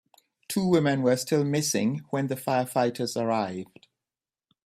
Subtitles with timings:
[0.47, 3.85] Two women were still missing when the firefighters arrived.